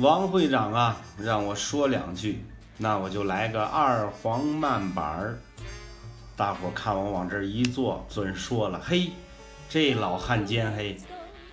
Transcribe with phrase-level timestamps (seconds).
[0.00, 2.42] 王会长啊，让我说两句，
[2.78, 5.38] 那我就来个二黄慢板儿。
[6.34, 9.10] 大伙看我往这一坐，准说了，嘿，
[9.68, 10.96] 这老汉奸嘿，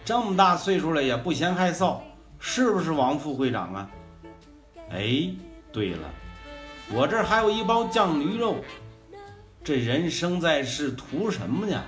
[0.05, 1.97] 这么大岁数了也不嫌害臊，
[2.39, 3.89] 是不是王副会长啊？
[4.89, 5.29] 哎，
[5.73, 6.09] 对了，
[6.93, 8.63] 我这还有一包酱驴肉。
[9.61, 11.83] 这人生在世图什么呢？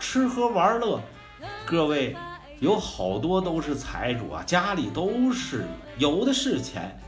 [0.00, 1.00] 吃喝玩乐，
[1.64, 2.16] 各位。
[2.58, 5.66] 有好多都是财主啊，家里都是
[5.98, 6.98] 有的是钱。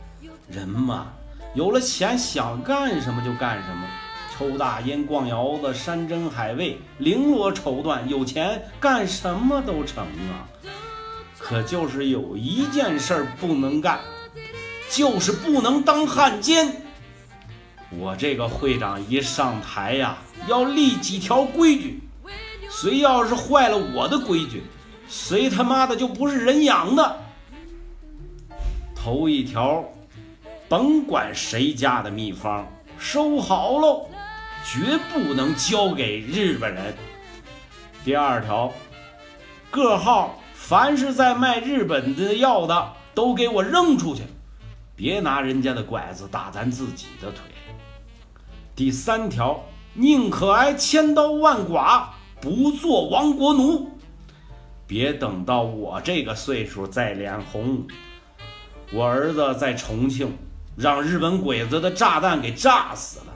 [0.50, 1.08] 人嘛，
[1.54, 3.86] 有了钱想干什么就干什么，
[4.34, 10.48] 抽大烟、逛窑子、山珍海味、绫罗绸缎，有钱干什么都成啊。
[11.38, 14.00] 可就是有一件事不能干，
[14.90, 16.82] 就是不能当汉奸。
[17.90, 22.02] 我这个会长一上台呀，要立几条规矩，
[22.70, 24.62] 谁要是坏了我的规矩。
[25.08, 27.18] 谁他妈的就不是人养的？
[28.94, 29.82] 头一条，
[30.68, 32.66] 甭管谁家的秘方，
[32.98, 34.06] 收好喽，
[34.66, 36.94] 绝不能交给日本人。
[38.04, 38.70] 第二条，
[39.70, 44.24] 各号凡是在卖日本的药的，都给我扔出去，
[44.94, 47.40] 别拿人家的拐子打咱自己的腿。
[48.76, 52.10] 第三条，宁可挨千刀万剐，
[52.42, 53.90] 不做亡国奴。
[54.88, 57.86] 别等到我这个岁数再脸红。
[58.90, 60.34] 我儿子在重庆
[60.74, 63.26] 让日本鬼子的炸弹给炸死了。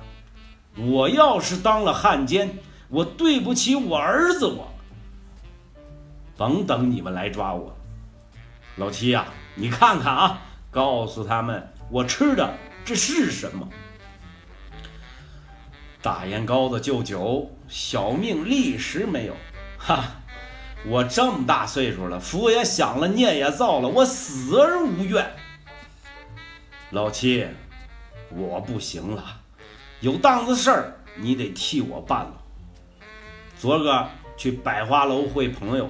[0.83, 2.59] 我要是当了汉奸，
[2.89, 4.73] 我对不起我儿子，我
[6.39, 7.77] 甭等你们来抓我。
[8.77, 13.69] 老七呀，你看看啊，告诉他们我吃的这是什么？
[16.01, 19.37] 大烟膏子就酒，小命立时没有。
[19.77, 20.03] 哈。
[20.85, 25.31] 我这么大岁数了，福也享了，孽也造了，我死而无怨。
[26.91, 27.47] 老七，
[28.31, 29.25] 我不行了，
[30.01, 32.33] 有档子事儿你得替我办了。
[33.57, 35.89] 昨个去百花楼会朋友，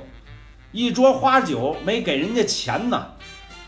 [0.73, 3.13] 一桌花酒没给人家钱呢，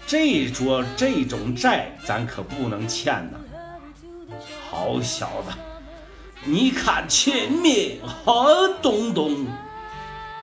[0.07, 3.39] 这桌这种债咱可不能欠呐。
[4.69, 5.57] 好小子，
[6.45, 8.47] 你看前面好
[8.83, 9.47] 东东。